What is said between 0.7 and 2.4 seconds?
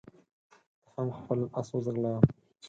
ته هم خپل اس وځغلوه.